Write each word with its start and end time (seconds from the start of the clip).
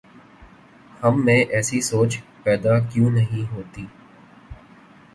ہم 1.03 1.21
میں 1.25 1.37
ایسی 1.49 1.81
سوچ 1.81 2.17
پیدا 2.43 2.79
کیوں 2.79 3.09
نہیں 3.11 3.51
ہوتی؟ 3.51 3.85